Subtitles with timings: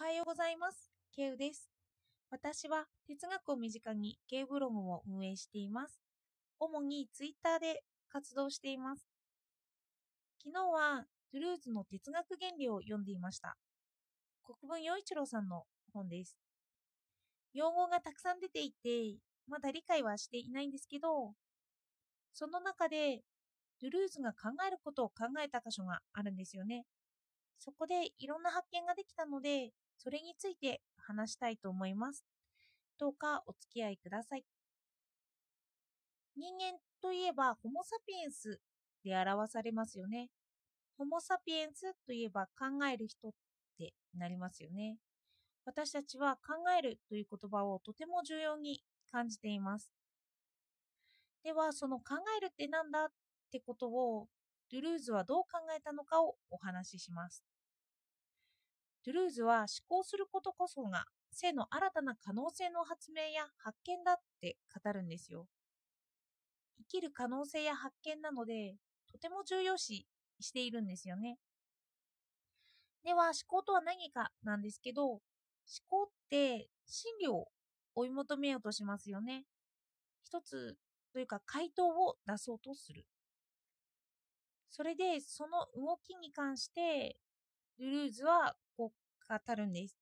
[0.00, 0.92] おはようございます。
[1.12, 1.72] ケウです。
[2.30, 6.00] 私は哲学を身近にケウブログを運営しています。
[6.60, 9.08] 主にツイッターで活動しています。
[10.40, 13.56] 昨日はトゥルーズの哲学原理を読んでいました。
[14.44, 16.38] 国分洋一郎さんの本です。
[17.52, 19.18] 用語がたくさん出ていて、
[19.48, 21.32] まだ理解はしていないんですけど、
[22.32, 23.22] その中で
[23.80, 26.84] トゥルーズが考えることを考えた箇所があるんですよね。
[27.58, 32.24] そこでいろんな発見ができたので、それについて話したいと思います。
[32.98, 34.44] どうかお付き合いください。
[36.36, 38.60] 人間といえば、ホモ・サピエンス
[39.04, 40.30] で表されますよね。
[40.96, 43.32] ホモ・サピエンスといえば考える人っ
[43.76, 44.98] てなりますよね。
[45.64, 49.90] 私たちは考えるという言葉をとても重要に感じています。
[51.42, 53.08] では、その考えるって何だっ
[53.50, 54.28] てことを、
[54.70, 57.42] ドゥルーズはどう考えたのかをお話しします。
[59.04, 65.46] ドゥルーズは思考することこそが性の新たな可能性の発明や発見だって語るんですよ。
[66.78, 68.76] 生きる可能性や発見なので、
[69.10, 70.06] とても重要視
[70.40, 71.38] しているんですよね。
[73.04, 75.20] では、思考とは何かなんですけど、思
[75.88, 77.48] 考って真理を
[77.94, 79.44] 追い求めようとしますよね。
[80.24, 80.76] 一つ
[81.12, 83.06] というか回答を出そうとする。
[84.70, 87.16] それで、その動きに関して、
[87.78, 88.54] ドゥルーズは
[89.28, 89.96] こう語るんです。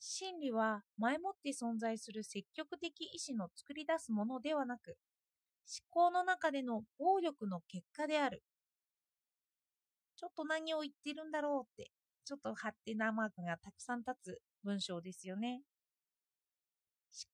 [0.00, 4.96] 真理は前もって存在する積極的意志の作り出すものではなく、
[5.92, 8.42] 思考の中での暴力の結果である。
[10.16, 11.90] ちょっと何を言ってるんだろうって、
[12.24, 15.62] ちょっとハテナマークがたくさん立つ文章ですよね。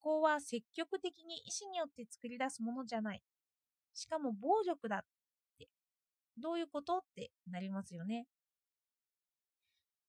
[0.02, 3.22] 思考は積極的に意志によって作り出すものじゃない。
[3.92, 5.00] しかも暴力だっ
[5.58, 5.68] て。
[6.38, 8.26] どういうことってなりますよね。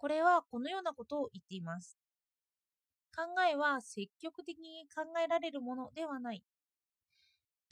[0.06, 1.98] これはこのようなことを言っています。
[3.16, 6.44] 考えは積極的に考えられるものではない。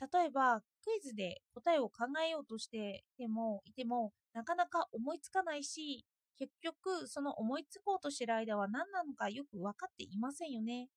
[0.01, 6.07] 例えば、クイズで答えを考えようとしてもいても、なかなか思いつかないし、
[6.39, 10.87] 結局、その思いつこうとしてる間は何なのかよく分かっていませんよね。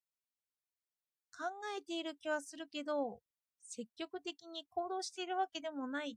[1.36, 1.44] 考
[1.78, 3.20] えている気はするけど、
[3.60, 6.16] 積極的に行動しているわけでもない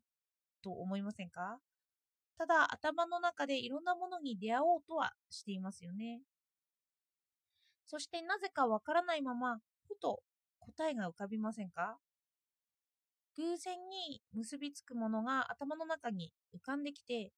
[0.63, 1.59] と思いませんか？
[2.39, 6.21] ただ頭の中でいろんなものに出会おうとはしていますよね。
[7.85, 9.57] そしてなぜかわからないまま、
[9.89, 10.21] ふと
[10.59, 11.97] 答えが浮かびませんか？
[13.35, 17.33] 偶然に結びつくものが頭の中に浮かんできて、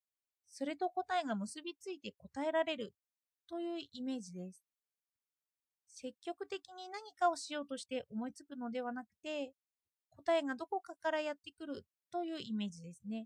[0.47, 2.94] それと答えが結びついて答えられる
[3.50, 4.63] というイメージです。
[5.88, 9.53] 積極的に何かをしようとして思いつくのではなくて、
[10.11, 13.25] 答えがどこかからやってくるというイメージですね。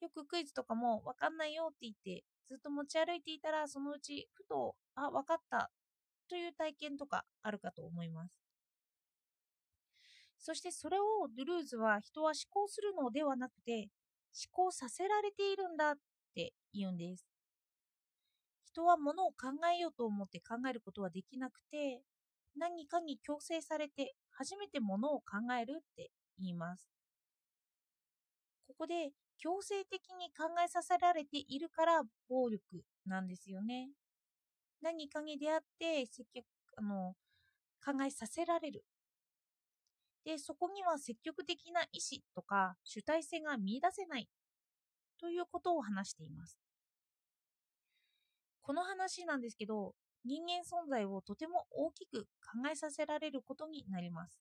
[0.00, 5.70] よくクイズとかもわかんないよって言ってずっと持ち歩いていたらそのうちふとあわかった
[6.28, 8.40] という体験とかあるかと思います。
[10.38, 13.90] そしてそれをドゥルーズは人は思考するのではなくて
[14.32, 15.94] 思考させられているんだっ
[16.34, 17.26] て言うんです。
[18.64, 22.02] 人は物を考えようと思って考えることはできなくて
[22.56, 26.99] 何かに強制されて初めて物を考えるって言います。
[28.70, 32.62] ここで強制的に考えさせられているから暴力
[33.04, 33.88] なんですよね。
[34.80, 36.44] 何かに出会って積極
[36.76, 37.14] あの
[37.84, 38.84] 考えさせられる。
[40.24, 44.28] で、そこには積極的な意志とか主体性が見出せない
[45.18, 46.56] ということを話しています。
[48.62, 49.94] この話なんですけど、
[50.24, 54.38] 人間存在をとても大きく考えさせられることになります。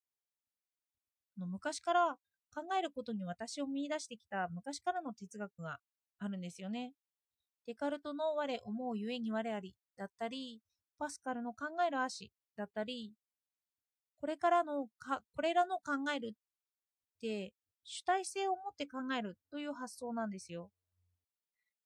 [1.35, 2.17] 昔から
[2.53, 5.77] 考えることに私を見出してきた昔からの哲学が
[6.19, 6.93] あるんですよね。
[7.67, 10.61] デカルトの我思うゆえに我ありだったり、
[10.97, 13.13] パスカルの考える足だったり、
[14.19, 20.71] これからのか、これらの考えるって主体性を持って考えるという発想なんですよ。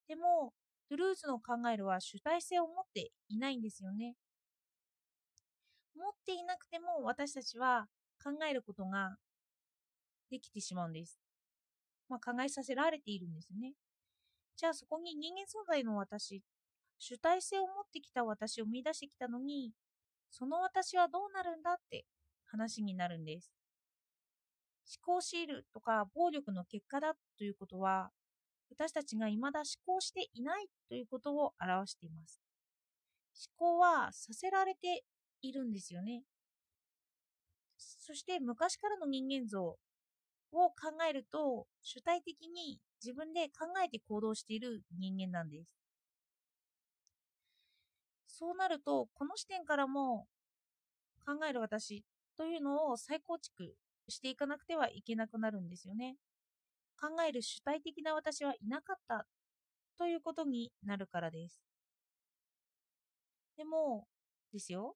[0.07, 0.53] でも、
[0.89, 4.15] ドゥルーズの考えるは主体性を持っていないんですよね。
[5.95, 7.87] 持っていなくても私たちは
[8.23, 9.17] 考えることが
[10.29, 11.19] できてしまうんです。
[12.09, 13.73] まあ、考えさせられているんですね。
[14.55, 16.43] じゃあそこに人間存在の私、
[16.99, 19.71] 主体性を持ってきた私を見出してきたのに、
[20.29, 22.05] その私はどうなるんだって
[22.45, 23.51] 話になるんです。
[25.05, 28.11] 思考シールとか暴力の結果だということは、
[28.69, 32.41] 私たちが未だ思考していないということを表しています。
[33.59, 35.03] 思考はさせられて
[35.41, 36.23] いるんですよね。
[37.77, 39.77] そして昔からの人間像
[40.53, 40.75] を考
[41.09, 45.83] えると主体的に自分で考えて行動している人間なんです。
[48.27, 50.27] そうなると、この視点からも
[51.25, 52.03] 考える私
[52.35, 53.75] というのを再構築
[54.09, 56.15] していかなくてはいけなくなるんですよね。
[56.99, 59.25] 考える主体的な私はいなかった
[59.97, 61.61] ということになるからです。
[63.55, 64.07] でも、
[64.51, 64.95] ですよ。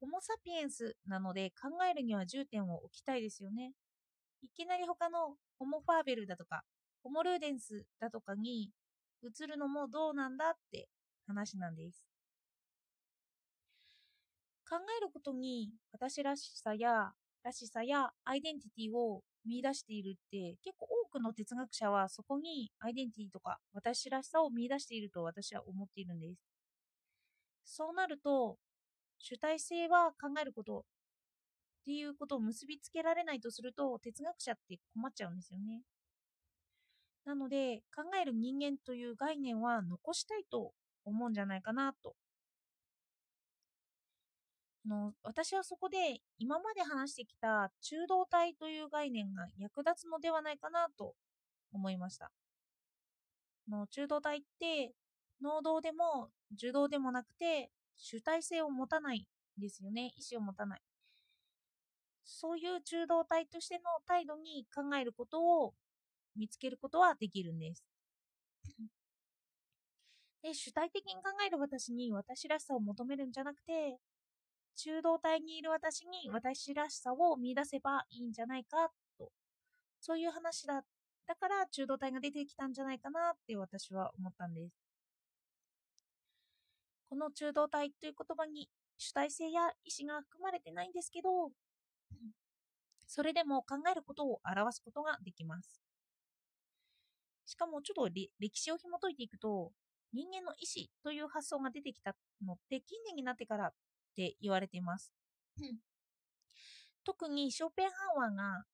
[0.00, 3.72] ホモ・サピエンスなので考えるには重点を置きたいですよね。
[4.44, 6.62] いきなり他のホモ・ファーベルだとか、
[7.02, 8.70] ホモ・ルーデンスだとかに
[9.22, 10.88] 移るのもどうなんだって
[11.26, 12.04] 話なんです。
[14.68, 17.12] 考えることに私らしさや
[17.42, 26.40] らしさやアイデンティティを見出しているって結構多くの哲学者はそこにアイデンティティとか私らしさを見出していると私は思っているんです。
[27.64, 28.58] そうなると
[29.18, 30.84] 主体性は考えること
[31.84, 35.82] っていうことを結びつけられないとすると哲学者って困っちゃうんですよね。
[37.26, 40.72] なので考える人間という概念は残したいと
[41.04, 42.14] 思うんじゃないかなと。
[44.86, 51.14] の私はそこで今まで話してきた中道体という概念が役立つのではないかなと
[51.72, 52.30] 思いました。
[53.68, 54.92] の中道体って
[55.42, 59.26] 能動でも受動でもなくて主体性を持たない
[59.58, 60.12] んですよね。
[60.16, 60.82] 意思を持たない。
[62.24, 65.74] そういう中道体としての態度に考えることを
[66.36, 67.84] 見つけることはできるんです。
[70.42, 73.98] で主体的に考える私に私らしさを求めるんじゃなくて
[74.76, 79.32] 中道体にいる私に私らしさを見出せばいいんじゃないかと
[80.00, 80.84] そういう話だ
[81.26, 84.74] だから中道体が出てきたんじゃないかなって私は思ったんです
[87.08, 88.68] この中道体という言葉に
[88.98, 91.52] 主体性や意思が含まれてないんですけど
[93.06, 95.80] それでも考えることを表すことができます
[97.46, 99.72] しかもちょっと歴史を紐解いていくと
[100.12, 102.14] 人間の意思という発想が出てきた
[102.46, 103.72] のって近年になってからっ
[104.16, 105.12] て言われています。
[107.04, 108.64] 特にショーペンハウアーが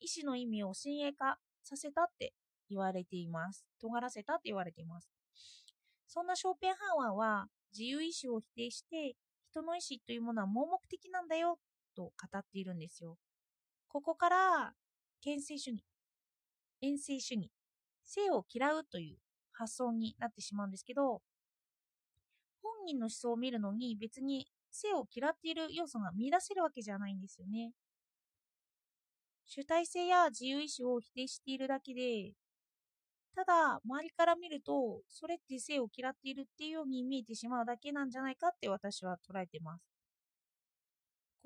[0.00, 2.34] 意思の意味を親鋭化させたって
[2.68, 3.64] 言われています。
[3.80, 5.08] 尖らせたって言われています。
[6.08, 9.14] そんなショーペンハウアーは自由意志を否定して
[9.50, 11.58] 人の意志というものは盲目的なんだよ
[11.96, 13.16] と語っているんですよ。
[13.88, 14.72] ここから
[15.22, 15.82] 牽制主義、
[16.82, 17.50] 遠征主義、
[18.04, 19.18] 性を嫌うという
[19.52, 21.22] 発想になってしまうんですけど、
[22.62, 27.72] 本人の思想を見るのに別に性を嫌っている要素が見出せるわけじゃないんですよね。
[29.46, 32.32] 主体性や自由意志を否定しているだけで、
[33.34, 39.95] ただ周りから見ると、それって性を嫌っているっていうように見えてしまうだけなんじゃないかって私は捉えてます。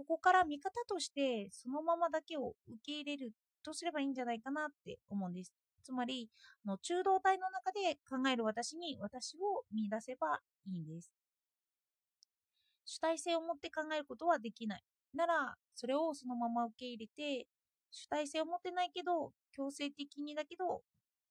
[0.01, 3.33] ここから見方としてそのままだけを受け入れる
[3.63, 5.53] とすればいいんじゃないかなって思うんです。
[5.83, 6.31] つまり、
[6.65, 11.13] の中道体の中で考える私に私を見出せばいいんです。
[12.87, 14.83] 主体性を持って考えることはできない。
[15.15, 17.47] なら、それをそのまま受け入れて、
[17.91, 20.83] 主体性を持ってないけど、強制的にだけど、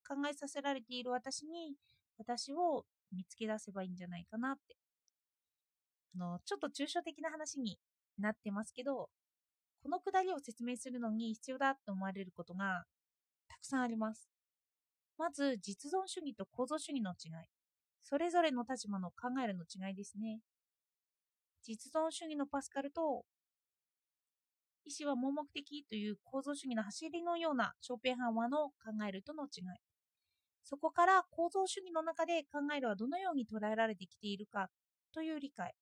[0.08, 1.74] 考えさせられている私に、
[2.20, 4.76] 私を見つけ出せばいいんじゃないかなって。
[6.16, 7.80] あの、ちょっと抽象的な話に
[8.20, 9.10] なってますけど、
[9.82, 12.84] このくだりを説明するのに必要だと思われることが
[13.48, 14.30] たくさんあります。
[15.18, 17.48] まず、実存主義と構造主義の違い。
[18.04, 20.40] それぞれの立場の考えるの違いですね。
[21.62, 23.26] 実存主義のパスカルと、
[24.86, 28.76] 意思は盲目的という構造主義の走りのようなショーペンハンワーの考
[29.08, 29.64] えるとの違い。
[30.64, 34.70] そこから構造主義の中で考えるはどのように捉えられてきているか
[35.14, 35.74] という理解。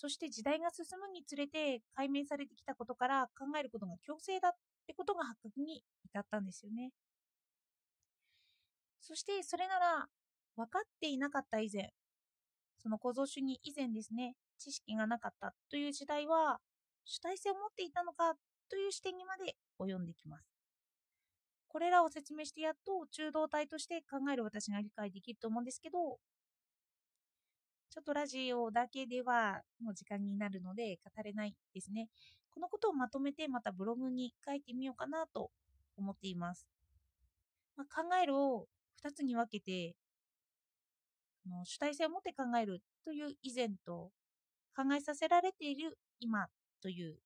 [0.00, 4.52] そして時代が進むにつれて解明されてきたことから考えることが強制だっ
[4.86, 6.90] てことが発覚に至ったんですよね。
[8.98, 10.06] そしてそれなら
[10.56, 11.92] 分かっていなかった以前、
[12.78, 16.60] その構造主義以前ですね、知識がなかったという時代は
[17.04, 18.32] 主体性を持っていたのか
[18.70, 20.48] という視点にまで及んできます。
[21.68, 26.18] これらを説明してやっと中道体として考える私が理解できると思うんですけど、
[27.90, 32.08] ちょっとラジオだけではもう時間になるので語れないですね。
[32.54, 35.50] このことをまとめてまたブログに書いてみようかなと
[35.96, 36.68] 思っています。
[37.76, 38.68] まあ、考えるを
[39.04, 39.96] 2つに分けて
[41.48, 44.12] の主体性を持って考えるという以前と
[44.76, 46.46] 考えさせられている今
[46.80, 47.16] という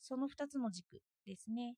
[0.00, 1.76] その2つの軸ですね。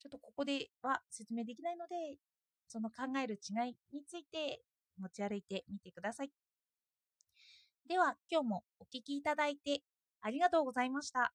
[0.00, 2.18] ちょっとここでは説明できないので
[2.68, 4.60] その考える違いについて
[4.98, 6.32] 持ち歩いてみてください。
[7.86, 9.82] では今日もお聴きいただいて
[10.20, 11.32] ありがとうございました。